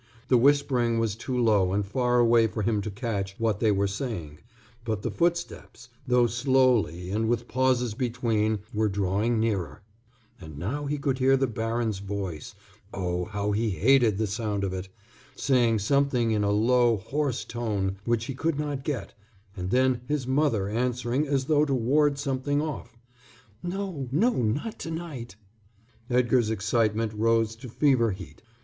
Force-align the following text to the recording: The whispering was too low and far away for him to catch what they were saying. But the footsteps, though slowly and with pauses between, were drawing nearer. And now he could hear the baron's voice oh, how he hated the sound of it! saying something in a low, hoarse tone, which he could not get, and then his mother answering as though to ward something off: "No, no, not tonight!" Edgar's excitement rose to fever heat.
The 0.29 0.37
whispering 0.39 0.97
was 0.97 1.13
too 1.13 1.37
low 1.39 1.73
and 1.73 1.85
far 1.85 2.17
away 2.17 2.47
for 2.47 2.63
him 2.63 2.81
to 2.81 2.89
catch 2.89 3.35
what 3.37 3.59
they 3.59 3.71
were 3.71 3.85
saying. 3.85 4.39
But 4.83 5.03
the 5.03 5.11
footsteps, 5.11 5.89
though 6.07 6.25
slowly 6.25 7.11
and 7.11 7.29
with 7.29 7.47
pauses 7.47 7.93
between, 7.93 8.61
were 8.73 8.89
drawing 8.89 9.39
nearer. 9.39 9.83
And 10.39 10.57
now 10.57 10.85
he 10.87 10.97
could 10.97 11.19
hear 11.19 11.37
the 11.37 11.45
baron's 11.45 11.99
voice 11.99 12.55
oh, 12.91 13.25
how 13.25 13.51
he 13.51 13.69
hated 13.69 14.17
the 14.17 14.25
sound 14.25 14.63
of 14.63 14.73
it! 14.73 14.89
saying 15.35 15.77
something 15.77 16.31
in 16.31 16.43
a 16.43 16.49
low, 16.49 16.97
hoarse 16.97 17.45
tone, 17.45 17.97
which 18.03 18.25
he 18.25 18.33
could 18.33 18.57
not 18.57 18.83
get, 18.83 19.13
and 19.55 19.69
then 19.69 20.01
his 20.07 20.25
mother 20.25 20.67
answering 20.67 21.27
as 21.27 21.45
though 21.45 21.63
to 21.63 21.75
ward 21.75 22.17
something 22.17 22.59
off: 22.59 22.97
"No, 23.61 24.09
no, 24.11 24.31
not 24.31 24.79
tonight!" 24.79 25.35
Edgar's 26.09 26.49
excitement 26.49 27.13
rose 27.13 27.55
to 27.57 27.69
fever 27.69 28.09
heat. 28.13 28.41